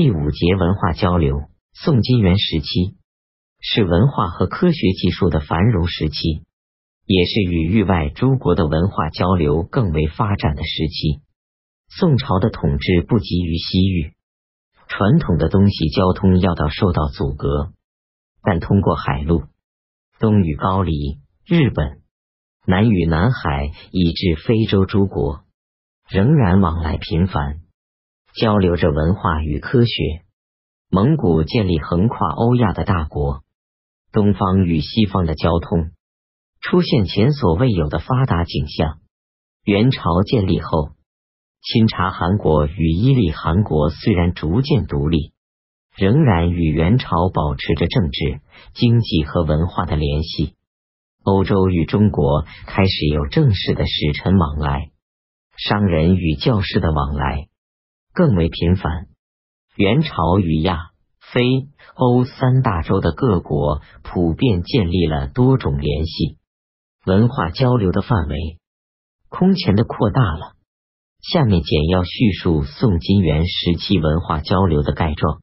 [0.00, 1.48] 第五节文化交流。
[1.74, 2.94] 宋金元时期
[3.58, 6.44] 是文化和科学技术的繁荣时期，
[7.04, 11.20] 也是与域外诸国的文化交流更为发展的时期。
[11.88, 14.12] 宋朝的统治不及于西域，
[14.86, 17.72] 传统的东西交通要道受到阻隔，
[18.40, 19.46] 但通过海路，
[20.20, 22.02] 东与高丽、日本，
[22.64, 25.40] 南与南海，以至非洲诸国，
[26.08, 27.62] 仍然往来频繁，
[28.34, 30.22] 交流着文化与科学。
[30.90, 33.42] 蒙古建立横跨欧亚的大国，
[34.10, 35.90] 东方与西方的交通
[36.60, 38.98] 出现前所未有的发达景象。
[39.64, 40.92] 元朝建立后，
[41.60, 45.32] 钦察汗国与伊利汗国虽然逐渐独立，
[45.94, 48.40] 仍然与元朝保持着政治、
[48.72, 50.54] 经济和文化的联系。
[51.22, 54.90] 欧洲与中国开始有正式的使臣往来，
[55.58, 57.48] 商人与教士的往来
[58.18, 59.06] 更为频繁。
[59.76, 60.90] 元朝与亚、
[61.32, 61.40] 非、
[61.94, 66.36] 欧三大洲的各国普遍建立了多种联系，
[67.06, 68.58] 文化交流的范围
[69.28, 70.56] 空前的扩大了。
[71.20, 75.40] 下面简要叙述宋金元时期文化交流的概状。